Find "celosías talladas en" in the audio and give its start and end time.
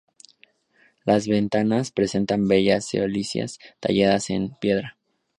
2.89-4.49